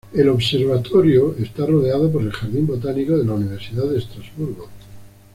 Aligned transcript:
El 0.13 0.29
observatorio 0.29 1.35
está 1.37 1.63
rodeado 1.67 2.11
por 2.11 2.23
el 2.23 2.31
Jardín 2.31 2.65
Botánico 2.65 3.15
de 3.15 3.23
la 3.23 3.33
Universidad 3.33 3.85
de 3.87 3.99
Estrasburgo. 3.99 4.67